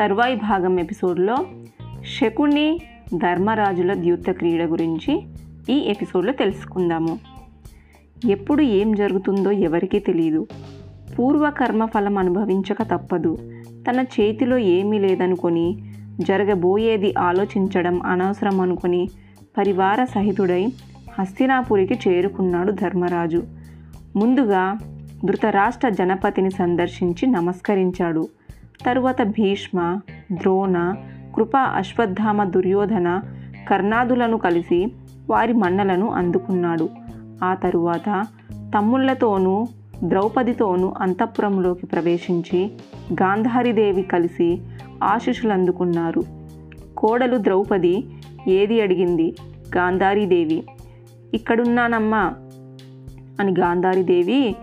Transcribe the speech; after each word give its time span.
తరువాయి 0.00 0.36
భాగం 0.36 0.80
ఎపిసోడ్లో 0.80 1.36
శకుని 2.20 2.78
ధర్మరాజుల 3.16 3.94
ద్యూత 3.94 4.30
క్రీడ 4.30 4.64
గురించి 4.64 5.22
ఈ 5.70 5.78
ఎపిసోడ్లో 5.78 6.32
తెలుసుకుందాము. 6.32 7.18
ఎప్పుడు 8.30 8.62
ఏం 8.62 8.92
జరుగుతుందో 8.92 9.50
ఎవరికీ 9.50 9.98
తెలియదు 9.98 10.46
పూర్వకర్మ 11.18 11.84
ఫలం 11.84 12.18
అనుభవించక 12.18 12.82
తప్పదు. 12.82 13.38
తన 13.66 14.00
చేతిలో 14.00 14.58
ఏమీ 14.58 14.98
లేదనుకొని 14.98 15.78
జరగబోయేది 16.20 17.14
ఆలోచించడం 17.18 18.02
అనవసరం 18.02 18.60
అనుకొని 18.60 19.08
పరివార 19.58 20.04
సహితుడై 20.04 20.68
హస్తినాపురికి 21.18 21.98
చేరుకున్నాడు 22.08 22.72
ధర్మరాజు. 22.72 23.42
ముందుగా 24.16 24.78
ధృతరాష్ట్ర 25.24 25.88
జనపతిని 25.88 26.50
సందర్శించి 26.50 27.26
నమస్కరించాడు. 27.26 28.28
తరువాత 28.86 29.22
భీష్మ 29.22 30.00
ద్రోణ 30.32 30.94
కృప 31.36 31.56
అశ్వత్థామ 31.56 32.44
దుర్యోధన 32.44 33.20
కర్ణాదులను 33.70 34.36
కలిసి 34.36 34.92
వారి 35.30 35.52
మన్నలను 35.52 36.08
అందుకున్నాడు. 36.08 36.88
ఆ 37.44 37.54
తరువాత 37.54 38.24
తమ్ముళ్ళతోనూ 38.74 39.66
ద్రౌపదితోనూ 40.04 40.92
అంతఃపురంలోకి 41.00 41.86
ప్రవేశించి 41.86 42.70
గాంధారీదేవి 43.12 44.02
కలిసి 44.02 44.58
ఆశీస్సులు 45.04 45.52
అందుకున్నారు 45.52 46.22
కోడలు 46.96 47.36
ద్రౌపది 47.36 48.04
ఏది 48.48 48.80
అడిగింది? 48.80 49.34
గాంధారీదేవి 49.76 50.64
ఇక్కడున్నానమ్మా 51.34 52.22
అని 53.40 53.54
గాంధారీదేవి 53.58 54.56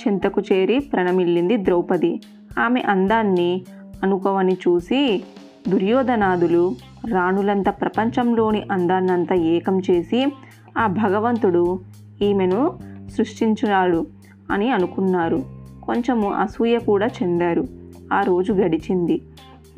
చింతకు 0.00 0.42
చేరి 0.52 0.78
ప్రణమిల్లింది 0.78 1.56
ద్రౌపది. 1.56 2.20
ఆమె 2.58 2.80
అందాన్ని 2.80 3.64
అనుకోవని 4.02 4.52
చూసి 4.52 5.24
దుర్యోధనాదులు 5.68 6.76
రాణులంత 7.12 7.68
ప్రపంచంలోని 7.68 8.62
అందాన్నంతా 8.72 9.34
ఏకం 9.34 9.80
చేసి 9.80 10.32
ఆ 10.78 10.86
భగవంతుడు 10.86 11.80
ఈమెను 12.22 12.78
సృష్టించాడు 13.16 14.06
అని 14.50 14.70
అనుకున్నారు. 14.70 15.42
కొంచెము 15.84 16.32
అసూయ 16.32 16.78
కూడా 16.78 17.06
చెందారు. 17.06 17.64
ఆ 18.12 18.22
రోజు 18.22 18.52
గడిచింది. 18.52 19.22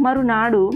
మరునాడు 0.00 0.70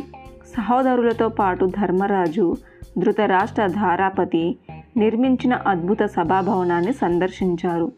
సహోదరులతో 0.56 1.28
పాటు 1.28 1.64
ధర్మరాజు 1.64 2.56
ధృతరాష్ట్ర 2.98 3.66
ధారాపతి 3.66 4.56
నిర్మించిన 4.96 5.54
అద్భుత 5.54 6.02
సభాభవనాన్ని 6.02 6.92
సందర్శించారు. 6.92 7.92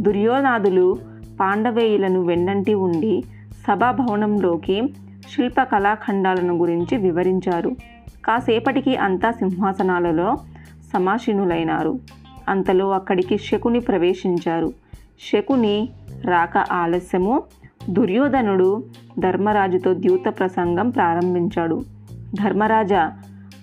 దుర్యోధనాదులు 0.00 0.96
పాండవేయులను 1.40 2.20
వెన్నంటి 2.22 2.74
ఉండి 2.74 3.24
సభాభవనంలోకి 3.68 4.94
శిల్ప 5.34 5.62
కళాఖండాలను 5.62 6.54
గురించి 6.54 6.98
వివరించారు. 6.98 7.76
కాసేపటికి 8.24 8.96
అంతా 8.96 9.30
సింహాసనాలలో 9.30 10.36
సమాసీనులైనారు 10.92 11.98
అంతలో 12.48 12.90
అక్కడికి 12.90 13.38
శకుని 13.38 13.80
ప్రవేశించారు. 13.80 14.72
శకుని 15.32 15.88
రాక 16.24 16.58
ఆలస్యము 16.58 17.42
దుర్యోధనుడు 17.90 18.84
ధర్మరాజుతో 19.18 19.94
ద్యూత 19.94 20.34
ప్రసంగం 20.38 20.90
ప్రారంభించాడు. 20.90 21.82
ధర్మరాజ 22.34 22.92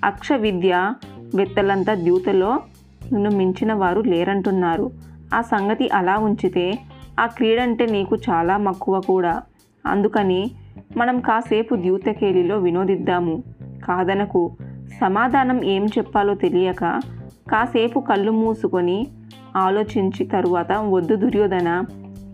అక్ష 0.04 0.34
విద్య 0.34 0.94
వెత్తలంతా 1.36 1.94
ద్యూతలో 1.94 2.60
నిన్ను 3.12 3.32
మించిన 3.32 3.74
వారు 3.74 4.02
లేరంటున్నారు. 4.02 4.92
ఆ 5.34 5.42
సంగతి 5.42 5.90
అలా 5.90 6.18
ఉంచితే 6.18 6.80
ఆ 7.20 7.26
క్రీడంటే 7.26 7.86
నీకు 7.86 8.16
చాలా 8.16 8.58
మక్కువ 8.58 9.02
కూడా. 9.02 9.42
అందుకని 9.86 10.52
మనం 10.98 11.20
కాసేపు 11.20 11.76
ద్యూతకేలిలో 11.76 12.58
వినోదిద్దాము. 12.58 13.44
కాదనకు 13.62 14.52
సమాధానం 15.02 15.64
ఏం 15.64 15.86
చెప్పాలో 15.86 16.36
తెలియక 16.36 17.02
కాసేపు 17.52 18.00
కళ్ళు 18.00 18.32
మూసుకొని 18.32 19.08
ఆలోచించి 19.56 20.26
తరువాత 20.26 20.72
వద్దు 20.72 21.16
దుర్యోధన 21.16 21.84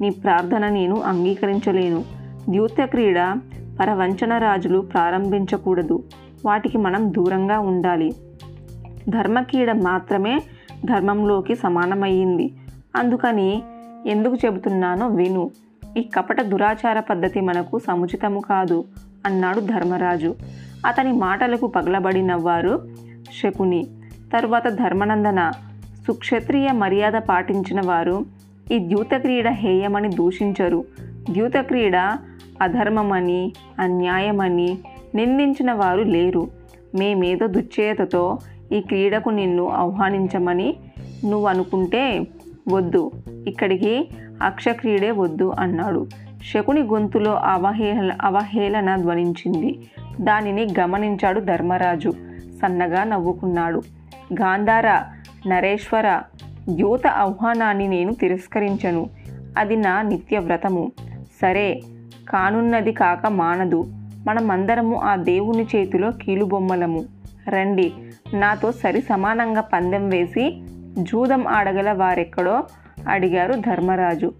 నీ 0.01 0.09
ప్రార్థన 0.09 0.69
నేను 0.69 1.01
అంగీకరించలేను. 1.01 2.03
ద్యూత 2.49 2.83
క్రీడ 2.83 3.19
పరవంచన 3.79 4.37
రాజులు 4.37 4.79
ప్రారంభించకూడదు. 4.79 6.03
వాటికి 6.45 6.77
మనం 6.77 7.13
దూరంగా 7.13 7.59
ఉండాలి. 7.59 8.13
ధర్మక్రీడ 9.09 9.71
మాత్రమే 9.71 10.39
ధర్మంలోకి 10.85 11.55
సమానమయ్యింది. 11.55 12.53
అందుకని 12.95 13.63
ఎందుకు 14.07 14.35
చెబుతున్నానో 14.35 15.07
విను. 15.07 15.51
ఈ 15.97 16.01
కపట 16.01 16.41
దురాచార 16.41 16.99
పద్ధతి 16.99 17.41
మనకు 17.41 17.79
సముచితము 17.79 18.39
కాదు 18.39 18.83
అన్నాడు 19.25 19.59
ధర్మరాజు. 19.59 20.35
అతని 20.85 21.11
మాటలకు 21.11 21.67
పగలబడి 21.67 22.21
నవ్వారు 22.21 22.89
శకుని 23.41 23.87
తరువాత 24.33 24.67
ధర్మనందన 24.67 25.51
సుక్షత్రియ 26.07 26.71
మర్యాద 26.71 27.11
పాటించిన 27.11 27.81
వారు 27.85 28.25
ఈ 28.71 28.77
ద్యూత 28.77 29.15
క్రీడ 29.15 29.47
హేయమని 29.47 30.09
దూషించరు. 30.09 30.85
ద్యూత 31.31 31.53
క్రీడ 31.53 31.95
అధర్మమని 32.61 33.53
అన్యాయమని 33.79 34.77
నిందించిన 35.15 35.73
వారు 35.73 36.01
లేరు. 36.01 36.47
మేమేదో 36.95 37.47
దుశ్చేతతో 37.47 38.37
ఈ 38.71 38.81
క్రీడకు 38.81 39.29
నిన్ను 39.29 39.67
ఆహ్వానించమని 39.67 40.75
నువ్వు 41.25 41.47
అనుకుంటే 41.47 42.27
వద్దు. 42.69 43.11
ఇక్కడికి 43.47 44.07
అక్షక్రీడే 44.41 45.11
వద్దు 45.11 45.53
అన్నాడు. 45.59 46.07
శకుని 46.53 46.81
గొంతులో 46.81 47.35
అవహేళ 47.35 48.15
అవహేళన 48.21 48.95
ధ్వనించింది. 48.95 49.79
దానిని 50.21 50.67
గమనించాడు 50.79 51.39
ధర్మరాజు. 51.39 52.13
సన్నగా 52.61 53.03
నవ్వుకున్నాడు. 53.03 53.81
గాంధార 54.33 55.03
నరేశ్వర 55.47 56.21
యువత 56.77 57.07
ఆహ్వానాన్ని 57.07 57.87
నేను 57.87 58.13
తిరస్కరించను. 58.13 59.09
అది 59.57 59.75
నా 59.75 60.01
నిత్య 60.01 60.37
వ్రతము. 60.37 60.91
సరే 61.41 61.81
కానున్నది 62.29 62.91
కాక 62.91 63.27
మానదు. 63.27 63.85
మనమందరము 64.27 64.95
ఆ 64.95 65.15
దేవుని 65.15 65.67
చేతిలో 65.75 66.11
కీలుబొమ్మలము. 66.11 67.05
రండి. 67.49 67.93
నాతో 68.33 68.71
సరి 68.71 69.01
సమానంగా 69.01 69.61
పందెం 69.61 70.09
వేసి 70.09 70.63
జూదం 70.99 71.47
ఆడగల 71.47 71.91
వారెక్కడో 71.91 72.63
అడిగారు 73.07 73.53
ధర్మరాజు. 73.53 74.33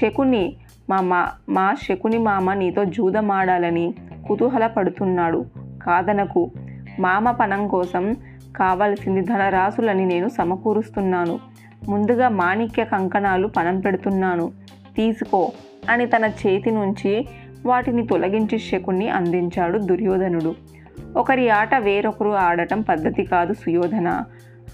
శకుని 0.00 0.56
మా 0.90 1.00
మా 1.00 1.30
మా 1.48 1.74
శకుని 1.74 2.18
మామ 2.18 2.52
నీతో 2.52 2.84
జూదం 2.84 3.30
ఆడాలని 3.30 3.94
కుతూహలపడుతున్నాడు. 4.28 5.44
కాదనకు. 5.82 6.50
మామ 7.00 7.30
పనం 7.30 7.68
కోసం 7.68 8.16
కావలసింది 8.56 9.20
ధనరాశులని 9.20 10.06
నేను 10.06 10.28
సమకూరుస్తున్నాను. 10.28 11.40
ముందుగా 11.88 12.28
మాణిక్య 12.28 12.84
కంకణాలు 12.84 13.48
పనం 13.48 13.80
పెడుతున్నాను. 13.80 14.52
తీసుకో 14.96 15.52
అని 15.90 16.06
తన 16.06 16.24
చేతి 16.24 16.70
నుంచి 16.70 17.28
వాటిని 17.66 18.06
తొలగించి 18.06 18.58
శకుని 18.58 19.08
అందించాడు 19.08 19.78
దుర్యోధనుడు. 19.78 20.54
ఒకరి 21.16 21.48
ఆట 21.48 21.74
వేరొకరు 21.74 22.28
ఆడటం 22.28 22.80
పద్ధతి 22.80 23.24
కాదు 23.24 23.52
సుయోధన 23.52 24.24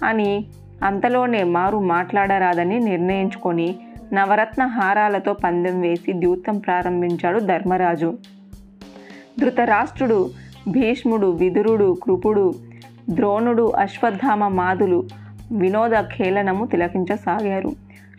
అని 0.03 0.45
అంతలోనే 0.83 1.43
మారు 1.43 1.77
మాట్లాడరాదని 1.77 2.79
నిర్ణయించుకొని 2.79 3.75
నవరత్న 4.13 4.65
హారాలతో 4.65 5.33
పందెం 5.33 5.81
వేసి 5.81 6.13
ద్యూతం 6.13 6.57
ప్రారంభించాడు 6.57 7.39
ధర్మరాజు. 7.39 8.17
ధృతరాష్ట్రుడు 9.39 10.29
భీష్ముడు 10.67 11.27
విదురుడు 11.27 11.97
కృపుడు 12.03 12.53
ద్రోణుడు 13.09 13.71
అశ్వత్థామ 13.77 14.47
మాదులు 14.47 15.07
వినోద 15.51 15.91
ఖేళనము 16.01 16.65
తిలకించసాగారు. 16.65 17.71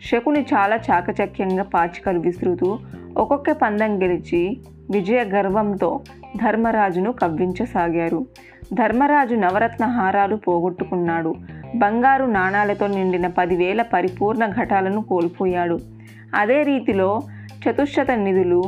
శకుని 0.05 0.41
చాలా 0.41 0.75
చాకచక్యంగా 0.75 1.63
పాచికలు 1.63 2.19
విసురుతూ 2.19 2.79
ఒక్కొక్క 3.17 3.51
పందెం 3.51 4.01
గెలిచి 4.01 4.57
విజయ 4.91 5.23
గర్వంతో 5.23 6.01
ధర్మరాజును 6.37 7.11
కవ్వించసాగారు. 7.11 8.25
ధర్మరాజు 8.73 9.35
నవరత్న 9.35 9.85
హారాలు 9.85 10.35
పోగొట్టుకున్నాడు. 10.35 11.35
బంగారు 11.75 12.25
నాణాలతో 12.25 12.87
నిండిన 12.87 13.27
పదివేల 13.27 13.81
పరిపూర్ణ 13.81 14.45
ఘటాలను 14.45 15.03
కోల్పోయాడు. 15.03 15.79
అదే 16.35 16.63
రీతిలో 16.63 17.21
చతుశ్శత 17.69 18.11
నిధులు 18.11 18.63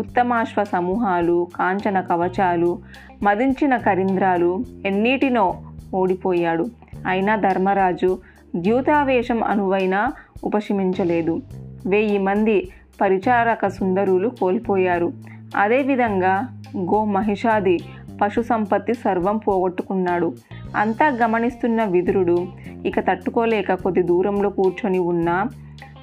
ఉత్తమాశ్వ 0.00 0.64
సమూహాలు 0.64 1.46
కాంచన 1.56 2.00
కవచాలు 2.00 2.78
మదించిన 3.22 3.76
కరింద్రాలు 3.76 4.64
ఎన్నిటినో 4.86 5.54
ఓడిపోయాడు. 5.94 6.66
అయినా 7.06 7.36
ధర్మరాజు 7.36 8.18
ద్యూతావేశం 8.56 9.42
అనువైనా 9.42 10.12
ఉపశమించలేదు. 10.44 11.40
వెయ్యి 11.86 12.18
మంది 12.18 12.68
పరిచారక 13.00 13.68
సుందరులు 13.68 14.28
కోల్పోయారు. 14.28 15.12
అదేవిధంగా 15.56 16.48
గో 16.76 17.04
మహిషాది 17.04 17.78
పశు 18.22 18.40
సంపత్తి 18.40 18.94
సర్వం 18.94 19.36
పోగొట్టుకున్నాడు. 19.36 20.32
అంతా 20.76 21.08
గమనిస్తున్న 21.08 21.84
విదురుడు 21.84 22.46
ఇక 22.86 23.00
తట్టుకోలేక 23.00 23.74
కొద్ది 23.74 24.02
దూరంలో 24.02 24.50
కూర్చొని 24.50 24.98
ఉన్న 24.98 25.46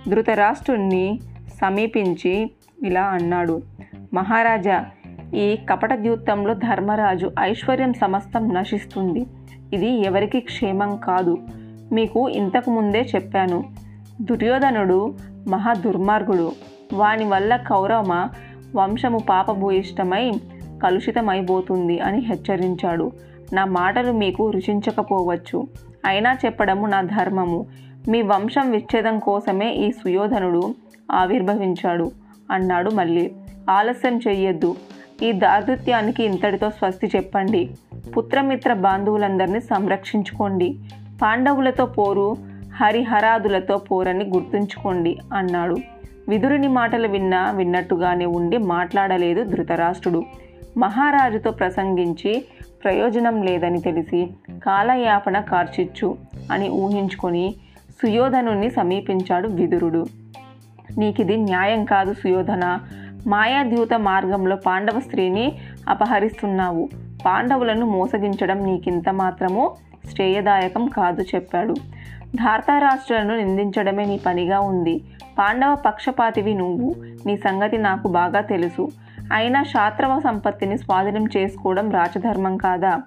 ధృతరాష్ట్రుణ్ణి 0.10 1.20
సమీపించి 1.62 2.52
ఇలా 2.84 3.04
అన్నాడు. 3.04 3.62
మహారాజా 4.14 4.86
ఈ 5.36 5.58
కపట 5.70 5.94
ద్యూతంలో 5.94 6.54
ధర్మరాజు 6.54 7.32
ఐశ్వర్యం 7.40 7.94
సమస్తం 7.94 8.54
నశిస్తుంది. 8.54 9.26
ఇది 9.74 9.90
ఎవరికి 9.90 10.40
క్షేమం 10.40 10.98
కాదు. 10.98 11.38
మీకు 11.92 12.30
ఇంతకు 12.30 12.72
ముందే 12.72 13.02
చెప్పాను. 13.16 13.64
దుర్యోధనుడు 14.22 15.16
మహా 15.48 15.74
దుర్మార్గుడు 15.74 16.52
వాని 16.94 17.26
వల్ల 17.26 17.56
కౌరవ 17.56 18.30
వంశము 18.76 19.18
పాపభూయిష్టమై 19.18 20.32
కలుషితమైపోతుంది 20.84 22.00
అని 22.00 22.20
హెచ్చరించాడు. 22.20 23.12
నా 23.54 23.66
మాటలు 23.66 24.12
మీకు 24.12 24.50
రుచించకపోవచ్చు. 24.50 25.68
అయినా 26.06 26.34
చెప్పడము 26.46 26.88
నా 26.88 27.02
ధర్మము. 27.02 27.66
మీ 28.10 28.22
వంశం 28.22 28.72
విచ్ఛేదం 28.72 29.20
కోసమే 29.20 29.74
ఈ 29.74 29.92
సుయోధనుడు 29.92 30.76
ఆవిర్భవించాడు 31.12 32.12
అన్నాడు 32.52 32.92
మళ్ళీ. 32.92 33.32
ఆలస్యం 33.70 34.20
చెయ్యొద్దు. 34.28 34.76
ఈ 35.24 35.32
దార్ధృత్యానికి 35.32 36.24
ఇంతటితో 36.24 36.70
స్వస్తి 36.70 37.08
చెప్పండి. 37.16 37.70
పుత్రమిత్ర 38.18 38.74
బాంధవులందరినీ 38.74 39.60
సంరక్షించుకోండి. 39.60 40.76
పాండవులతో 41.22 41.86
పోరు 41.86 42.36
హరిహరాదులతో 42.76 43.78
పోరని 43.78 44.26
గుర్తుంచుకోండి 44.26 45.18
అన్నాడు. 45.34 45.78
విదురుని 46.30 46.68
మాటలు 46.68 47.08
విన్నా 47.08 47.52
విన్నట్టుగానే 47.52 48.26
ఉండి 48.26 48.58
మాట్లాడలేదు 48.58 49.44
ధృతరాష్ట్రుడు. 49.44 50.24
మహారాజుతో 50.78 51.52
ప్రసంగించి 51.52 52.46
ప్రయోజనం 52.84 53.44
లేదని 53.44 53.82
తెలిసి 53.82 54.30
కాలయాపన 54.66 55.40
కార్చిచ్చు 55.40 56.18
అని 56.52 56.70
ఊహించుకొని 56.70 57.56
సుయోధనుణ్ణి 58.02 58.70
సమీపించాడు 58.70 59.48
విదురుడు. 59.48 60.06
నీకిది 60.98 61.38
న్యాయం 61.38 61.86
కాదు 61.86 62.14
సుయోధన. 62.14 62.80
మాయాద్యూత 63.28 63.94
మార్గంలో 63.94 64.56
పాండవ 64.56 65.00
స్త్రీని 65.00 65.56
అపహరిస్తున్నావు. 65.90 66.90
పాండవులను 67.26 67.86
మోసగించడం 67.86 68.66
నీకింత 68.66 69.10
మాత్రము 69.10 69.76
శ్రేయదాయకం 70.10 70.88
కాదు 70.88 71.22
చెప్పాడు. 71.22 71.74
ధార్తారాష్ట్రులను 72.36 73.38
నిందించడమే 73.38 74.06
నీ 74.06 74.20
పనిగా 74.26 74.60
ఉంది. 74.60 75.02
పాండవ 75.40 75.76
పక్షపాతివి 75.76 76.54
నువ్వు. 76.54 76.96
నీ 77.26 77.38
సంగతి 77.38 77.78
నాకు 77.78 78.08
బాగా 78.08 78.42
తెలుసు. 78.42 78.90
అయినా 79.34 79.64
శాస్త్రవ 79.64 80.20
సంపత్తిని 80.20 80.78
స్వాధీనం 80.78 81.26
చేసుకోవడం 81.38 81.92
రాజధర్మం 81.92 82.58
కాదా? 82.58 83.02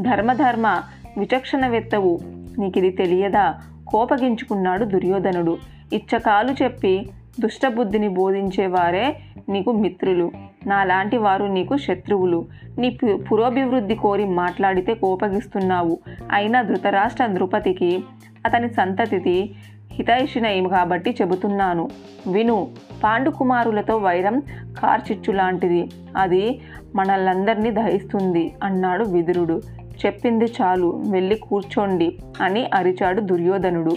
ధర్మధర్మ 0.00 0.82
విచక్షణవేత్తవు. 1.18 2.18
నీకిది 2.58 2.90
తెలియదా? 2.90 3.54
కోపగించుకున్నాడు 3.88 4.84
దుర్యోధనుడు. 4.84 5.58
ఇచ్చకాలు 5.92 6.62
చెప్పి 6.62 7.10
దుష్టబుద్ధిని 7.40 8.08
బోధించేవారే 8.08 9.16
నీకు 9.48 9.72
మిత్రులు. 9.72 10.32
నాలాంటి 10.66 11.16
వారు 11.16 11.44
నీకు 11.44 11.76
శత్రువులు. 11.76 12.46
నీ 12.78 12.98
పు- 13.02 13.24
పురోభివృద్ధి 13.24 13.94
కోరి 13.94 14.24
మాట్లాడితే 14.24 14.94
కోపగిస్తున్నావు. 14.94 15.98
అయినా 16.32 16.62
ధృతరాష్ట్ర 16.62 17.26
నృపతికి 17.26 18.04
అతని 18.46 18.68
సంతతికి 18.68 19.54
హితైషినయం 19.90 20.68
కాబట్టి 20.68 21.10
చెబుతున్నాను. 21.10 21.88
విను 22.26 22.68
పాండుకుమారులతో 23.04 23.96
వైరం 23.96 24.42
కార్చిచ్చు 24.78 25.32
లాంటిది 25.32 25.90
అది 26.16 26.60
మనల్లందరినీ 26.94 27.70
దహిస్తుంది 27.70 28.54
అన్నాడు 28.62 29.04
విదురుడు. 29.04 29.62
చెప్పింది 30.06 30.44
చాలు 30.44 31.02
వెళ్ళి 31.10 31.34
కూర్చోండి 31.34 32.18
అని 32.40 32.70
అరిచాడు 32.74 33.20
దుర్యోధనుడు. 33.20 33.96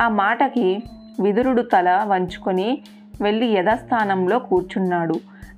ఆ 0.00 0.08
మాటకి 0.08 0.82
విదురుడు 1.20 1.62
తల 1.62 2.00
వంచుకొని 2.04 2.82
వెళ్ళి 3.22 3.46
యథాస్థానంలో 3.46 4.38
కూర్చున్నాడు. 4.38 5.14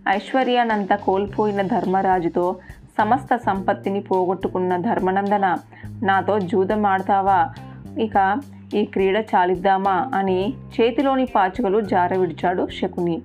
ఐశ్వర్యానంత 0.08 0.94
కోల్పోయిన 0.94 1.62
ధర్మరాజుతో 1.62 2.56
సమస్త 2.98 3.36
సంపత్తిని 3.36 4.00
పోగొట్టుకున్న 4.00 4.76
ధర్మనందన 4.76 5.56
నాతో 6.02 6.38
జూదమాడతావా? 6.38 7.50
ఇక 7.98 8.36
ఈ 8.74 8.84
క్రీడ 8.84 9.24
చాలిద్దామా 9.34 10.10
అని 10.14 10.54
చేతిలోని 10.80 11.24
పాచికలు 11.24 11.80
జారవిడిచాడు 11.80 12.66
శకుని. 12.66 13.22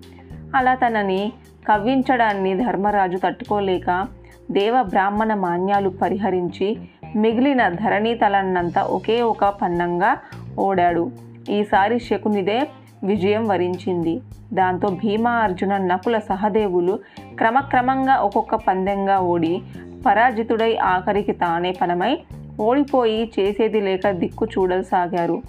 అలా 0.56 0.76
తనని 0.76 1.32
కవ్వించడాన్ని 1.68 2.58
ధర్మరాజు 2.58 3.18
తట్టుకోలేక 3.18 4.08
దేవ 4.52 4.84
బ్రాహ్మణ 4.84 5.34
మాన్యాలు 5.34 5.90
పరిహరించి 5.90 6.78
మిగిలిన 7.16 7.70
ధరణి 7.70 8.16
తలన్నంతా 8.16 8.82
ఒకే 8.82 9.22
ఒక 9.22 9.46
పన్నంగా 9.46 10.18
ఓడాడు. 10.60 11.12
ఈసారి 11.50 12.00
శకునిదే 12.00 12.68
విజయం 13.04 13.48
వరించింది. 13.48 14.22
దాంతో 14.54 14.88
భీమా 14.88 15.32
అర్జున 15.32 15.78
నకుల 15.78 16.20
సహదేవులు 16.20 17.00
క్రమక్రమంగా 17.36 18.16
ఒక్కొక్క 18.16 18.56
పందెంగా 18.56 19.20
ఓడి 19.20 19.62
పరాజితుడై 20.06 20.78
ఆఖరికి 20.78 21.32
తానే 21.32 21.72
పనమై 21.72 22.20
ఓడిపోయి 22.60 23.32
చేసేది 23.40 23.82
లేక 23.82 24.10
దిక్కు 24.12 24.46
చూడసాగారు 24.46 25.42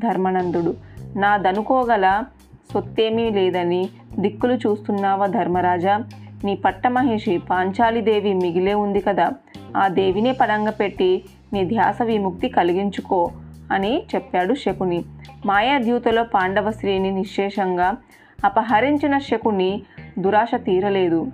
ధర్మనందుడు. 0.00 0.74
నాదనుకోగల 1.16 2.24
సొత్తేమీ 2.72 3.30
లేదని 3.30 3.88
దిక్కులు 4.18 4.52
చూస్తున్నావా 4.52 5.26
ధర్మరాజా? 5.26 6.04
నీ 6.44 6.56
పట్టమహేషి 6.56 7.38
పాంచాలిదేవి 7.38 8.34
మిగిలే 8.34 8.74
ఉంది 8.74 9.00
కదా. 9.00 9.32
ఆ 9.76 9.88
దేవినే 9.88 10.32
పడంగా 10.32 10.70
పెట్టి 10.70 11.24
నీ 11.52 11.64
ధ్యాస 11.64 12.02
విముక్తి 12.02 12.48
కలిగించుకో 12.48 13.30
అని 13.72 14.02
చెప్పాడు 14.14 14.54
శకుని. 14.54 15.04
మాయాద్యూతలో 15.46 16.22
పాండవ 16.22 16.70
స్త్రీని 16.70 17.10
నిశ్శేషంగా 17.10 17.96
అపహరించిన 18.44 19.18
శకుని 19.18 19.82
దురాశ 20.18 20.50
తీరలేదు. 20.54 21.26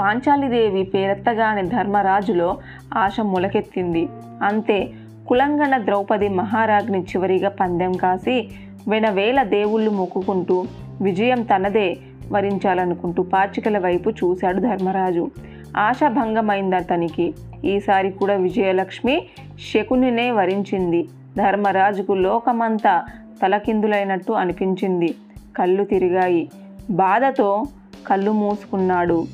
పాంచాలిదేవి 0.00 0.82
పేరెత్తగానే 0.82 1.62
ధర్మరాజులో 1.62 2.58
ఆశ 2.94 3.20
మొలకెత్తింది. 3.20 4.08
అంతే 4.42 4.92
కులంగణ 5.28 5.84
ద్రౌపది 5.84 6.28
మహారాజ్ని 6.28 7.00
చివరిగా 7.00 7.48
పందెం 7.48 7.92
కాసి 7.92 8.48
వెనవేల 8.88 9.42
దేవుళ్ళు 9.42 9.90
మొక్కుకుంటూ 9.90 10.64
విజయం 11.02 11.42
తనదే 11.42 11.96
వరించాలనుకుంటూ 12.32 13.22
పాచికల 13.22 13.78
వైపు 13.78 14.10
చూశాడు 14.10 14.60
ధర్మరాజు. 14.60 15.30
ఆశ 15.76 16.00
భంగమైంది 16.08 16.76
అతనికి 16.76 17.34
ఈసారి 17.64 18.10
కూడా 18.10 18.34
విజయలక్ష్మి 18.34 19.26
శకునినే 19.72 20.30
వరించింది. 20.30 21.08
ధర్మరాజుకు 21.36 22.12
లోకమంతా 22.12 23.04
తలకిందులైనట్టు 23.42 24.32
అనిపించింది. 24.32 25.14
కళ్ళు 25.58 25.84
తిరిగాయి. 25.84 26.50
బాధతో 26.90 27.64
కళ్ళు 28.06 28.30
మూసుకున్నాడు. 28.30 29.24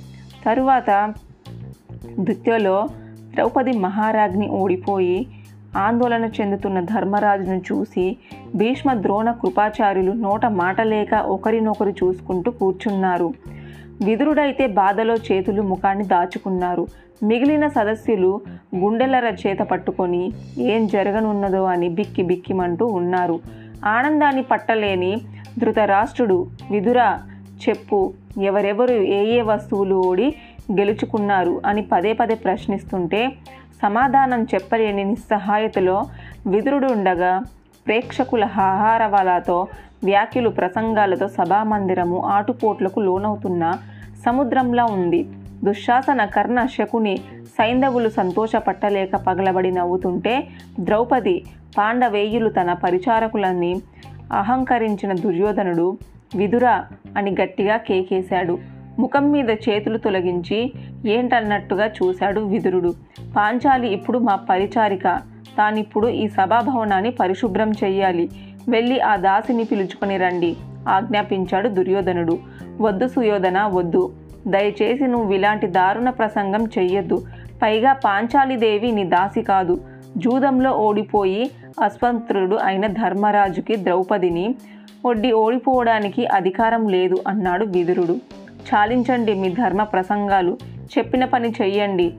తరువాత 0.46 0.90
నృత్యలో 2.18 2.88
ద్రౌపది 3.34 3.72
మహారాజ్ని 3.72 4.48
ఓడిపోయి 4.48 5.26
ఆందోళన 5.76 6.24
చెందుతున్న 6.24 6.80
ధర్మరాజును 6.80 7.56
చూసి 7.56 8.16
భీష్మ 8.54 8.92
ద్రోణ 8.92 9.30
కృపాచార్యులు 9.30 10.12
నోట 10.12 10.46
మాట 10.46 10.80
లేక 10.80 11.14
ఒకరినొకరు 11.14 11.90
చూసుకుంటూ 11.90 12.50
కూర్చున్నారు. 12.50 13.32
విదురుడైతే 14.04 14.66
బాధలో 14.66 15.14
చేతులు 15.14 15.62
ముఖాన్ని 15.62 16.04
దాచుకున్నారు. 16.04 16.86
మిగిలిన 17.22 17.68
సదస్యులు 17.68 18.40
గుండెలర 18.76 19.36
చేత 19.46 19.58
పట్టుకొని 19.58 20.32
ఏం 20.58 20.86
జరగనున్నదో 20.86 21.64
అని 21.64 21.88
బిక్కి 21.88 22.22
బిక్కిమంటూ 22.22 22.86
ఉన్నారు. 22.86 23.40
ఆనందాన్ని 23.84 24.42
పట్టలేని 24.42 25.16
ధృతరాష్ట్రుడు 25.58 26.46
విదుర 26.70 27.18
చెప్పు 27.68 28.12
ఎవరెవరు 28.42 28.92
ఏ 28.92 29.24
ఏ 29.26 29.42
వస్తువులు 29.42 29.94
ఓడి 29.94 30.34
గెలుచుకున్నారు 30.72 31.62
అని 31.66 31.82
పదే 31.82 32.12
పదే 32.12 32.34
ప్రశ్నిస్తుంటే 32.34 33.28
సమాధానం 33.82 34.42
చెప్పలేని 34.42 35.04
నిస్సహాయతలో 35.04 36.04
విదురుడు 36.46 36.86
ఉండగా 36.86 37.42
ప్రేక్షకుల 37.86 38.44
హాహారవాలతో 38.44 39.66
వ్యాఖ్యలు 40.04 40.48
ప్రసంగాలతో 40.48 41.28
సభామందిరము 41.28 42.24
ఆటుపోట్లకు 42.26 43.00
లోనవుతున్న 43.00 43.72
సముద్రంలా 44.26 44.84
ఉంది. 44.84 45.28
దుశ్శాసన 45.64 46.24
కర్ణ 46.24 46.66
శకుని 46.66 47.16
సైంధవులు 47.44 48.08
సంతోషపట్టలేక 48.08 49.16
పగలబడి 49.16 49.70
నవ్వుతుంటే 49.70 50.48
ద్రౌపది 50.80 51.44
పాండవేయులు 51.78 52.48
తన 52.48 52.72
పరిచారకులని 52.72 53.76
అహంకరించిన 54.32 55.12
దుర్యోధనుడు 55.12 55.98
విదురా 56.36 56.84
అని 57.16 57.36
గట్టిగా 57.42 57.76
కేకేశాడు. 57.76 58.58
ముఖం 58.98 59.30
మీద 59.30 59.50
చేతులు 59.50 59.98
తొలగించి 59.98 60.72
ఏంటన్నట్టుగా 61.06 61.86
చూశాడు 61.86 62.40
విదురుడు. 62.40 62.94
పాంచాలి 63.36 63.88
ఇప్పుడు 63.88 64.18
మా 64.18 64.36
పరిచారిక. 64.36 65.02
తానిప్పుడు 65.58 66.08
ఈ 66.08 66.28
సభాభవనాన్ని 66.28 67.10
పరిశుభ్రం 67.10 67.70
చెయ్యాలి. 67.70 68.30
వెళ్ళి 68.68 69.00
ఆ 69.00 69.16
దాసిని 69.16 69.64
పిలుచుకొని 69.64 70.16
రండి 70.16 70.56
ఆజ్ఞాపించాడు 70.88 71.68
దుర్యోధనుడు. 71.68 72.38
వద్దు 72.80 73.08
సుయోధన 73.08 73.62
వద్దు. 73.62 74.12
దయచేసి 74.46 75.06
నువ్వు 75.06 75.34
ఇలాంటి 75.34 75.66
దారుణ 75.66 76.10
ప్రసంగం 76.10 76.64
చెయ్యొద్దు. 76.78 77.26
పైగా 77.62 77.92
పాంచాలిదేవి 77.92 78.92
నీ 78.92 79.04
దాసి 79.04 79.42
కాదు. 79.42 79.80
జూదంలో 80.16 80.70
ఓడిపోయి 80.70 81.50
అస్వంత్రుడు 81.82 82.56
అయిన 82.56 82.86
ధర్మరాజుకి 82.86 83.76
ద్రౌపదిని 83.84 84.54
ఒడ్డి 85.06 85.32
ఓడిపోవడానికి 85.32 86.26
అధికారం 86.26 86.88
లేదు 86.88 87.16
అన్నాడు 87.28 87.64
విదురుడు. 87.64 88.12
చాలించండి 88.68 89.34
మీ 89.34 89.48
ధర్మ 89.48 89.82
ప్రసంగాలు. 89.82 90.58
చెప్పిన 90.98 91.24
పని 91.24 91.48
చెయ్యండి. 91.62 92.14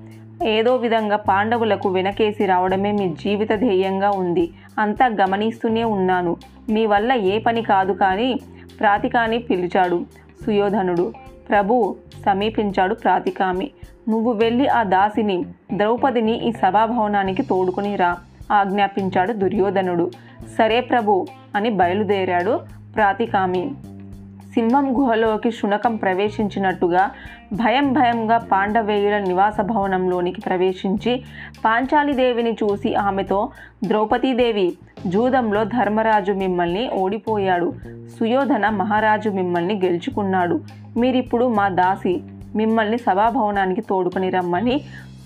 ఏదో 0.45 0.75
విధంగా 0.75 1.15
పాండవులకు 1.15 1.89
వెనకేసి 1.89 2.45
రావడమే 2.45 2.91
మీ 2.91 3.09
జీవిత 3.09 3.51
ధ్యేయంగా 3.55 4.09
ఉంది. 4.09 4.49
అంతా 4.79 5.05
గమనిస్తూనే 5.05 5.83
ఉన్నాను. 5.83 6.35
మీ 6.69 6.85
వల్ల 6.85 7.11
ఏ 7.11 7.39
పని 7.39 7.61
కాదు 7.61 7.93
కానీ 7.93 8.39
ప్రాతికాని 8.79 9.37
పిలిచాడు 9.37 10.05
సుయోధనుడు. 10.45 11.13
ప్రభు 11.49 11.95
సమీపించాడు 12.25 12.95
ప్రాతికామి. 12.95 13.71
నువ్వు 14.09 14.31
వెళ్ళి 14.31 14.67
ఆ 14.67 14.83
దాసిని 14.83 15.45
ద్రౌపదిని 15.73 16.47
ఈ 16.47 16.51
సభాభవనానికి 16.51 17.41
తోడుకుని 17.41 17.95
రా 17.95 18.17
ఆజ్ఞాపించాడు 18.51 19.33
దుర్యోధనుడు. 19.33 20.11
సరే 20.57 20.81
ప్రభు 20.81 21.25
అని 21.55 21.69
బయలుదేరాడు 21.69 22.76
ప్రాతికామి. 22.97 23.71
సింహం 24.53 24.97
గుహలోకి 24.97 25.51
శునకం 25.51 25.95
ప్రవేశించినట్టుగా 25.95 27.11
భయం 27.53 27.93
భయంగా 27.93 28.37
పాండవేయుల 28.37 29.17
నివాస 29.17 29.61
భవనంలోనికి 29.61 30.41
ప్రవేశించి 30.41 31.23
పాంచాలిదేవిని 31.65 32.53
చూసి 32.53 32.95
ఆమెతో 32.95 33.49
ద్రౌపదీదేవి 33.85 34.73
జూదంలో 35.07 35.63
ధర్మరాజు 35.63 36.31
మిమ్మల్ని 36.31 36.89
ఓడిపోయాడు. 36.89 37.73
సుయోధన 38.19 38.69
మహారాజు 38.69 39.29
మిమ్మల్ని 39.29 39.81
గెలుచుకున్నాడు. 39.85 40.59
మీరిప్పుడు 40.97 41.53
మా 41.53 41.69
దాసి. 41.69 42.21
మిమ్మల్ని 42.55 42.97
సభాభవనానికి 42.97 43.81
తోడుకొని 43.81 44.29
రమ్మని 44.29 44.79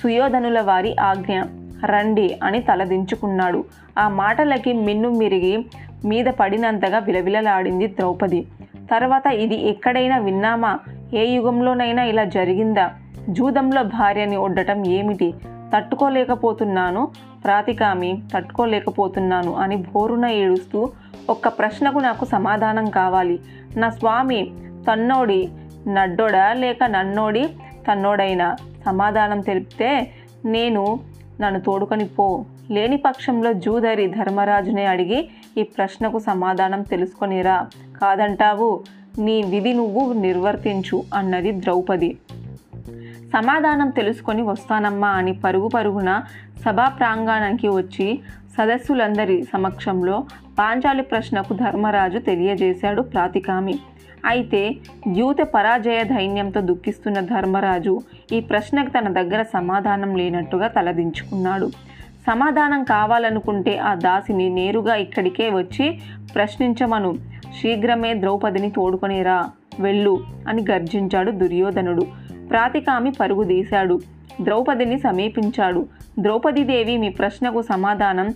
సుయోధనుల 0.04 0.62
వారి 0.62 0.96
ఆజ్ఞ. 1.00 1.42
రండి 1.86 2.40
అని 2.44 2.60
తలదించుకున్నాడు. 2.60 3.64
ఆ 4.00 4.10
మాటలకి 4.10 4.74
మిన్ను 4.74 5.10
మిరిగి 5.10 5.66
మీద 6.06 6.26
పడినంతగా 6.26 6.98
విలవిలలాడింది 6.98 7.88
ద్రౌపది. 7.88 8.48
తర్వాత 8.92 9.28
ఇది 9.28 9.70
ఎక్కడైనా 9.70 10.18
విన్నామా? 10.18 10.80
ఏ 11.14 11.26
యుగంలోనైనా 11.26 12.04
ఇలా 12.04 12.24
జరిగిందా? 12.24 12.92
జూదంలో 13.30 13.84
భార్యని 13.84 14.36
ఒడ్డటం 14.36 14.88
ఏమిటి? 14.88 15.34
తట్టుకోలేకపోతున్నాను. 15.76 17.12
ప్రాతికామి 17.44 18.24
తట్టుకోలేకపోతున్నాను 18.36 19.56
అని 19.56 19.76
బోరున 19.76 20.26
ఏడుస్తూ 20.26 20.90
ఒక్క 21.30 21.48
ప్రశ్నకు 21.48 22.00
నాకు 22.00 22.26
సమాధానం 22.26 22.90
కావాలి. 22.90 23.40
నా 23.78 23.90
స్వామి 23.90 24.52
తన్నోడి 24.92 25.50
నడ్డోడా 25.88 26.54
లేక 26.54 26.84
నన్నోడి 26.84 27.50
తన్నోడైనా? 27.92 28.56
సమాధానం 28.86 29.40
తెలిపితే 29.40 30.12
నేను 30.46 31.00
నన్ను 31.42 31.60
తోడుకొని 31.60 32.08
పో. 32.08 32.46
లేని 32.72 32.98
పక్షంలో 32.98 33.54
జూదరి 33.54 34.08
ధర్మరాజునే 34.08 34.86
అడిగి 34.86 35.30
ఈ 35.58 35.64
ప్రశ్నకు 35.64 36.20
సమాధానం 36.20 36.82
తెలుసుకొనిరా. 36.82 37.68
కాదంటావు 38.02 38.84
నీ 39.20 39.44
విధి 39.44 39.74
నువ్వు 39.74 40.14
నిర్వర్తించు 40.14 41.04
అన్నది 41.14 41.52
ద్రౌపది. 41.52 42.18
సమాధానం 43.34 43.90
తెలుసుకొని 43.90 44.42
వస్తానమ్మా 44.42 45.08
అని 45.08 45.34
పరుగు 45.34 45.68
పరుగున 45.68 46.24
సభా 46.66 46.88
ప్రాంగణానికి 46.88 47.68
వచ్చి 47.68 48.20
సదస్సులందరి 48.58 49.44
సమక్షంలో 49.44 50.24
పాంచాలి 50.60 51.04
ప్రశ్నకు 51.04 51.54
ధర్మరాజు 51.54 52.20
తెలియజేశాడు 52.20 53.02
ప్రాతికామి. 53.02 53.80
అయితే 54.26 54.76
ద్యూత 55.08 55.38
పరాజయ 55.42 56.04
ధైన్యంతో 56.04 56.62
దుఃఖిస్తున్న 56.62 57.20
ధర్మరాజు 57.20 58.00
ఈ 58.32 58.40
ప్రశ్నకు 58.40 58.90
తన 58.90 59.14
దగ్గర 59.14 59.42
సమాధానం 59.42 60.16
లేనట్టుగా 60.16 60.68
తలదించుకున్నాడు. 60.68 61.72
సమాధానం 62.28 62.84
కావాలనుకుంటే 62.84 63.78
ఆ 63.78 63.94
దాసిని 63.94 64.50
నేరుగా 64.50 64.96
ఇక్కడికే 64.96 65.50
వచ్చి 65.50 66.00
ప్రశ్నించమను. 66.36 67.16
శీఘ్రమే 67.62 68.14
ద్రౌపదిని 68.14 68.72
తోడుకొనిరా 68.72 69.50
వెళ్ళు 69.80 70.24
అని 70.48 70.66
గర్జించాడు 70.72 71.32
దుర్యోధనుడు. 71.32 72.02
ప్రాతికామి 72.50 73.12
పరుగు 73.12 73.44
తీశాడు. 73.44 74.00
ద్రౌపదిని 74.42 75.00
సమీపించాడు. 75.00 75.86
ద్రౌపదీదేవి 76.20 76.98
మీ 76.98 77.10
ప్రశ్నకు 77.10 77.62
సమాధానం 77.62 78.30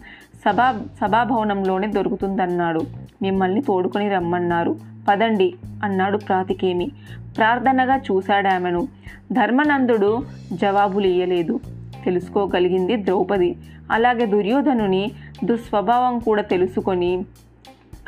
సభా 0.46 0.82
సభాభవనంలోనే 1.02 1.88
దొరుకుతుందన్నాడు. 1.88 2.82
మిమ్మల్ని 3.22 3.62
తోడుకొని 3.62 4.10
రమ్మన్నారు. 4.10 4.76
పదండి 5.08 5.56
అన్నాడు 5.84 6.18
ప్రాతికేమి. 6.18 6.92
ప్రార్థనగా 7.38 7.98
చూశాడామెను. 7.98 8.88
ధర్మనందుడు 9.32 10.24
జవాబులియ్యలేదు. 10.54 11.60
తెలుసుకోగలిగింది 12.06 12.96
ద్రౌపది. 12.96 13.56
అలాగే 13.92 14.26
దుర్యోధనుని 14.26 15.12
దుస్వభావం 15.46 16.20
కూడా 16.20 16.42
తెలుసుకొని 16.42 17.26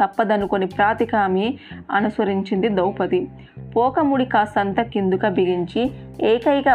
తప్పదనుకొని 0.03 0.65
ప్రాతికామి 0.65 1.57
అనుసరించింది 1.91 2.69
ద్రౌపది. 2.69 3.27
పోకముడి 3.77 4.25
కాసంత 4.25 4.81
కిందుక 4.81 5.27
బిగించి 5.27 5.91
ఏకైక 6.21 6.69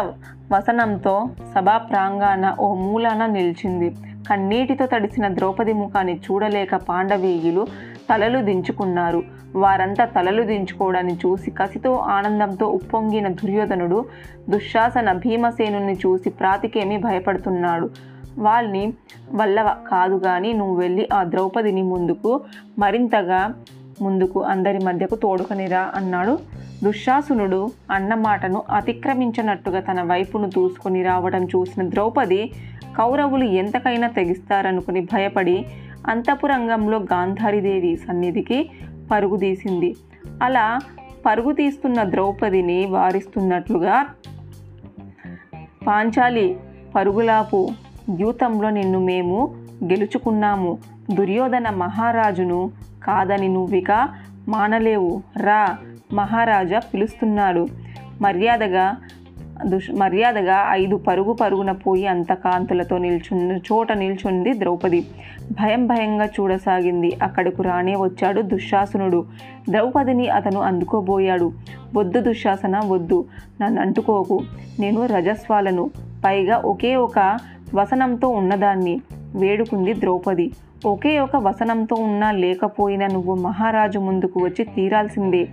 వసనంతో 0.53 1.29
సభా 1.55 1.79
ప్రాంగాన 1.79 2.57
ఓ 2.61 2.75
మూలాన 2.75 3.27
నిలిచింది. 3.27 3.89
కన్నీటితో 4.31 4.87
తడిసిన 4.87 5.29
ద్రౌపది 5.29 5.73
ముఖాన్ని 5.73 6.15
చూడలేక 6.17 6.77
పాండవీయులు 6.77 7.67
తలలు 8.11 8.45
దించుకున్నారు. 8.45 9.23
వారంతా 9.55 10.05
తలలు 10.05 10.43
దించుకోవడాన్ని 10.43 11.15
చూసి 11.15 11.51
కసితో 11.51 11.95
ఆనందంతో 11.95 12.67
ఉప్పొంగిన 12.67 13.29
దుర్యోధనుడు 13.29 14.05
దుశ్శాసన 14.49 15.13
భీమసేనుని 15.13 15.93
చూసి 15.93 16.31
ప్రాతికేమి 16.31 16.99
భయపడుతున్నాడు. 16.99 17.91
వాళ్ళని 18.39 18.95
వల్ల 19.35 19.77
కాదు 19.91 20.15
కానీ 20.15 20.53
నువ్వు 20.53 20.75
వెళ్ళి 20.75 21.09
ఆ 21.15 21.25
ద్రౌపదిని 21.25 21.83
ముందుకు 21.83 22.41
మరింతగా 22.79 23.55
ముందుకు 24.03 24.43
అందరి 24.43 24.79
మధ్యకు 24.85 25.15
తోడుకనిరా 25.15 25.93
అన్నాడు 25.95 26.62
దుశ్శాసునుడు 26.85 27.71
అన్నమాటను 27.91 28.63
అతిక్రమించినట్టుగా 28.71 29.81
తన 29.81 30.03
వైపును 30.03 30.49
దూసుకొని 30.49 31.03
రావడం 31.03 31.45
చూసిన 31.45 31.89
ద్రౌపది 31.89 32.53
కౌరవులు 32.99 33.45
ఎంతకైనా 33.45 34.09
తెగిస్తారనుకుని 34.09 35.01
భయపడి 35.01 35.67
అంతపురంగంలో 36.07 36.99
గాంధారీదేవి 36.99 37.97
సన్నిధికి 37.97 38.71
పరుగు 39.11 39.37
తీసింది. 39.37 39.97
అలా 40.43 40.79
పరుగు 41.27 41.53
తీస్తున్న 41.53 42.03
ద్రౌపదిని 42.03 42.87
వారిస్తున్నట్లుగా 42.87 44.07
పాంచాలి 45.87 46.61
పరుగులాపు 46.95 47.69
ద్యూతంలో 48.11 48.71
నిన్ను 48.71 48.99
మేము 48.99 49.55
గెలుచుకున్నాము. 49.85 50.79
దుర్యోధన 51.15 51.71
మహారాజును 51.71 52.73
కాదని 53.05 53.49
నువ్విక 53.49 54.09
మానలేవు. 54.49 55.23
రా 55.37 55.79
మహారాజా 56.13 56.79
పిలుస్తున్నాడు. 56.79 57.67
మర్యాదగా 58.21 58.97
దుష్ 59.67 59.91
మర్యాదగా 59.91 60.67
ఐదు 60.71 60.97
పరుగు 60.97 61.33
పరుగున 61.33 61.73
పోయి 61.73 62.07
అంత 62.07 62.33
కాంతులతో 62.33 62.99
నిల్చున్న 62.99 63.53
చోట 63.57 63.93
నిల్చుంది 63.93 64.59
ద్రౌపది. 64.59 65.07
భయం 65.53 65.87
భయంగా 65.87 66.25
చూడసాగింది. 66.25 67.17
అక్కడకు 67.23 67.63
రానే 67.63 67.97
వచ్చాడు 67.97 68.41
దుశ్శాసనుడు. 68.41 69.25
ద్రౌపదిని 69.71 70.29
అతను 70.29 70.61
అందుకోబోయాడు. 70.61 71.53
వద్దు 71.97 72.21
దుశ్శాసన 72.21 72.81
వద్దు. 72.87 73.25
నన్ను 73.63 73.81
అంటుకోకు. 73.81 74.41
నేను 74.81 75.07
రజస్వాలను. 75.07 75.91
పైగా 76.25 76.57
ఒకే 76.57 76.97
ఒక 76.97 77.39
వసనంతో 77.75 78.29
ఉన్నదాన్ని 78.29 79.01
వేడుకుంది 79.35 79.95
ద్రౌపది. 79.95 80.53
ఒకే 80.87 81.21
ఒక 81.21 81.37
వసనంతో 81.37 81.97
ఉన్నా 81.97 82.31
లేకపోయినా 82.31 83.07
నువ్వు 83.07 83.35
మహారాజు 83.35 83.99
ముందుకు 83.99 84.41
వచ్చి 84.41 84.65
తీరాల్సిందే. 84.65 85.49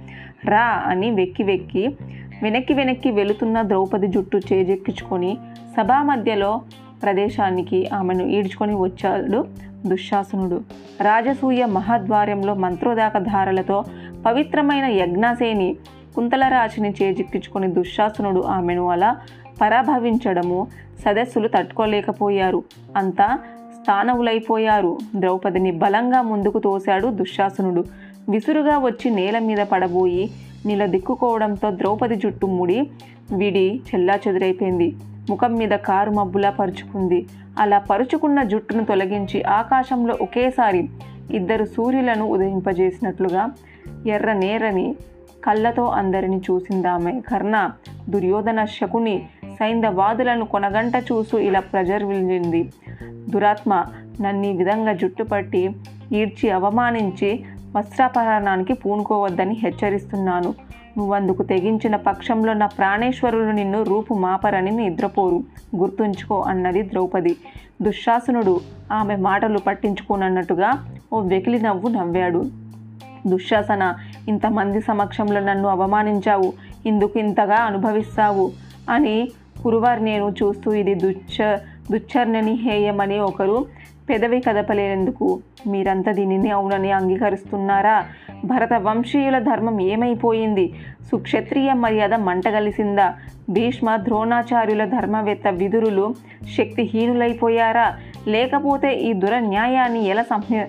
రా 0.46 0.84
అని 0.86 1.12
వెక్కి 1.12 1.44
వెక్కి 1.44 1.98
వెనక్కి 2.44 2.74
వెనక్కి 2.74 3.12
వెళుతున్న 3.12 3.62
ద్రౌపది 3.62 4.08
జుట్టు 4.08 4.38
చేజెక్కించుకొని 4.54 5.38
సభా 5.78 6.02
మధ్యలో 6.02 6.62
ప్రదేశానికి 7.04 7.90
ఆమెను 7.94 8.24
ఈడ్చుకొని 8.24 8.76
వచ్చాడు 8.76 9.48
దుశ్శాసనుడు. 9.88 10.62
రాజసూయ 11.02 11.66
మహాద్వార్యంలో 11.66 12.54
మంత్రోదాక 12.54 13.18
ధారలతో 13.18 13.84
పవిత్రమైన 14.26 14.86
యజ్ఞసేని 14.86 15.78
కుంతలరాశిని 16.16 16.94
చేజిక్కించుకొని 17.02 17.68
దుశ్శాసనుడు 17.68 18.42
ఆమెను 18.42 18.90
అలా 18.90 19.18
పరాభవించడము 19.62 20.68
సదస్సులు 21.06 21.48
తట్టుకోలేకపోయారు. 21.48 22.64
అంతా 22.98 23.40
స్థానవులైపోయారు. 23.82 24.98
ద్రౌపదిని 25.16 25.72
బలంగా 25.72 26.22
ముందుకు 26.22 26.60
తోశాడు 26.60 27.08
దుశ్శాసనుడు. 27.08 27.84
విసురుగా 28.30 28.78
వచ్చి 28.78 29.12
నేల 29.12 29.40
మీద 29.40 29.58
పడబోయి 29.58 30.32
నీళ్ళ 30.66 30.86
దిక్కుకోవడంతో 30.86 31.72
ద్రౌపది 31.72 32.16
జుట్టు 32.16 32.46
ముడి 32.46 32.90
విడి 33.38 33.82
చెల్లా 33.90 34.20
చెదురైపోయింది. 34.28 34.96
ముఖం 35.30 35.54
మీద 35.54 35.70
కారు 35.70 36.12
మబ్బులా 36.12 36.50
పరుచుకుంది. 36.50 37.28
అలా 37.60 37.78
పరుచుకున్న 37.80 38.44
జుట్టును 38.44 38.86
తొలగించి 38.86 39.44
ఆకాశంలో 39.44 40.18
ఒకేసారి 40.22 40.90
ఇద్దరు 41.32 41.66
సూర్యులను 41.66 42.26
ఉదయింపజేసినట్లుగా 42.26 43.52
ఎర్ర 44.08 44.34
నేరని 44.34 44.96
కళ్ళతో 45.46 45.86
అందరిని 45.86 46.38
చూసిందామె. 46.38 47.22
కర్ణ 47.32 47.72
దుర్యోధన 48.10 48.66
శకుని 48.66 49.28
సైంధవాదులను 49.60 50.46
కొనగంట 50.46 50.96
చూసు 50.96 51.38
ఇలా 51.38 51.60
ప్రజర్విల్లింది 51.60 52.72
దురాత్మ 53.30 53.86
నన్ను 54.22 54.46
ఈ 54.46 54.58
విధంగా 54.58 54.94
జుట్టుపట్టి 54.94 55.70
ఈడ్చి 56.14 56.50
అవమానించి 56.50 57.44
వస్త్రాపహరణానికి 57.76 58.74
పూనుకోవద్దని 58.74 59.56
హెచ్చరిస్తున్నాను. 59.64 60.54
నువ్వందుకు 60.98 61.44
తెగించిన 61.44 61.96
పక్షంలో 61.96 62.54
నా 62.54 62.68
ప్రాణేశ్వరులు 62.68 63.52
నిన్ను 63.52 63.84
రూపు 63.84 64.14
మాపరని 64.14 64.72
నిద్రపోరు. 64.72 65.44
గుర్తుంచుకో 65.76 66.42
అన్నది 66.42 66.82
ద్రౌపది. 66.84 67.36
దుశ్శాసనుడు 67.82 68.60
ఆమె 68.92 69.16
మాటలు 69.16 69.60
పట్టించుకోనన్నట్టుగా 69.60 70.70
ఓ 71.14 71.20
వెకిలి 71.20 71.60
నవ్వు 71.62 71.90
నవ్వాడు. 71.90 72.42
దుశ్శాసన 73.28 73.96
ఇంతమంది 74.28 74.82
సమక్షంలో 74.82 75.40
నన్ను 75.40 75.70
అవమానించావు. 75.70 76.54
ఇందుకు 76.86 77.20
ఇంతగా 77.20 77.56
అనుభవిస్తావు 77.56 78.52
అని 78.90 79.32
కురువారు 79.64 80.00
నేను 80.00 80.28
చూస్తూ 80.30 80.74
ఇది 80.74 80.96
దుచ్చ 80.96 81.58
దుచ్చర్ణని 81.92 82.54
హేయమని 82.54 83.20
ఒకరు 83.20 83.66
పెదవి 84.10 84.40
కదపలేనందుకు 84.40 85.40
మీరంతా 85.68 86.12
దీనిని 86.12 86.52
అవునని 86.52 86.92
అంగీకరిస్తున్నారా? 86.92 88.06
భరత 88.46 88.74
వంశీయుల 88.74 89.40
ధర్మం 89.40 89.82
ఏమైపోయింది? 89.82 90.74
సుక్షత్రియ 91.12 91.74
మర్యాద 91.74 92.14
మంటగలిసిందా 92.14 93.14
భీష్మ 93.50 93.96
ద్రోణాచార్యుల 93.96 94.86
ధర్మవేత్త 94.86 95.48
విదురులు 95.48 96.16
శక్తిహీనులైపోయారా? 96.58 97.98
లేకపోతే 98.28 98.94
ఈ 98.94 99.14
దురన్యాయాన్ని 99.14 100.08
ఎలా 100.08 100.24
సంహ 100.24 100.66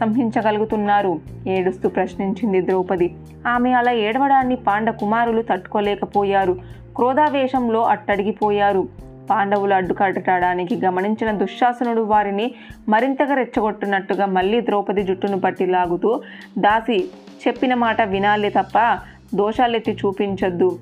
సంహించగలుగుతున్నారు 0.00 1.20
ఏడుస్తూ 1.48 1.88
ప్రశ్నించింది 1.88 2.60
ద్రౌపది. 2.60 3.14
ఆమె 3.46 3.72
అలా 3.72 3.92
ఏడవడాన్ని 3.92 4.56
పాండ 4.56 4.90
కుమారులు 4.90 5.42
తట్టుకోలేకపోయారు. 5.42 6.56
క్రోధావేశంలో 6.96 7.82
అట్టడిగిపోయారు. 7.82 8.88
పాండవులు 9.30 9.74
అడ్డుకట్టడానికి 9.74 10.80
గమనించిన 10.84 11.30
దుశ్శాసనుడు 11.30 12.00
వారిని 12.00 12.54
మరింతగా 12.88 13.34
రెచ్చగొట్టున్నట్టుగా 13.34 14.26
మళ్ళీ 14.26 14.60
ద్రౌపది 14.60 15.02
జుట్టును 15.02 15.40
పట్టి 15.40 15.66
లాగుతూ 15.66 16.22
దాసి 16.58 17.10
చెప్పిన 17.48 17.74
మాట 17.74 18.02
వినాలి 18.02 18.50
తప్ప 18.50 18.98
దోషాలెత్తి 19.34 19.92
చూపించొద్దు. 19.92 20.78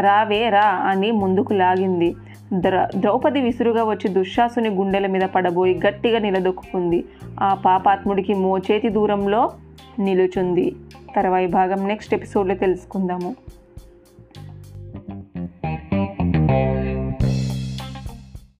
రావే 0.00 0.48
రా 0.48 0.64
అని 0.64 1.10
ముందుకు 1.10 1.52
లాగింది. 1.52 2.16
ద్ర 2.52 2.88
ద్రౌపది 2.96 3.40
విసురుగా 3.40 3.84
వచ్చి 3.84 4.08
దుశ్శాసుని 4.08 4.68
గుండెల 4.68 5.06
మీద 5.06 5.22
పడబోయి 5.22 5.80
గట్టిగా 5.86 6.18
నిలదొక్కుంది 6.18 7.04
ఆ 7.40 7.54
పాపాత్ముడికి 7.54 8.34
మోచేతి 8.34 8.88
దూరంలో 8.88 9.50
నిలుచుంది. 9.98 10.76
తర్వాయి 11.16 11.46
భాగం 11.46 11.88
నెక్స్ట్ 11.88 12.14
ఎపిసోడ్లో 12.14 12.54
తెలుసుకుందాము. 12.54 13.36